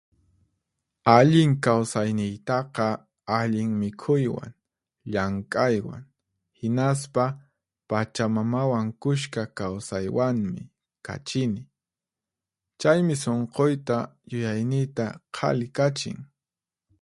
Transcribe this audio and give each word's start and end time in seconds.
Allin 1.15 1.51
kawsayniytaqa 1.65 2.87
allin 3.39 3.71
mikhuywan, 3.81 4.51
llank'aywan, 5.15 6.03
hinaspa 6.61 7.25
pachamamawan 7.93 8.87
kushka 9.03 9.43
kawsaywanmi 9.61 10.63
kachini. 11.09 11.61
Chaymi 12.81 13.15
sunquyta, 13.23 13.99
yuyayniyta 14.31 15.05
qhali 15.37 15.67
kachin. 15.79 16.17